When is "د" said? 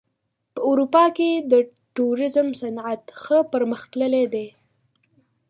1.51-1.53